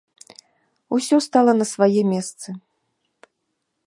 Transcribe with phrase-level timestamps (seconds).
[0.97, 2.49] Усё стала на свае месцы.